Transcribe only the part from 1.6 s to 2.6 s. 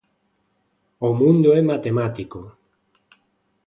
matemático.